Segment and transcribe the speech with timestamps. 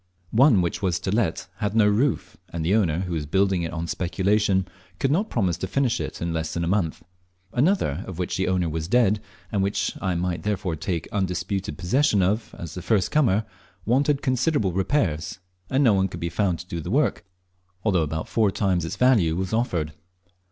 [0.31, 3.71] One which was to let had no roof; and the owner, who was building it
[3.71, 7.03] on speculation, could not promise to finish it in less than a month.
[7.53, 12.23] Another, of which the owner was dead, and which I might therefore take undisputed possession
[12.23, 13.45] of as the first comer,
[13.85, 15.37] wanted considerable repairs,
[15.69, 17.23] and no one could be found to do the work,
[17.83, 19.93] although about four times its value was offered.